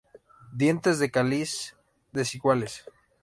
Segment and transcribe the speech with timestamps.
[0.51, 1.75] Dientes del cáliz
[2.11, 2.85] desiguales.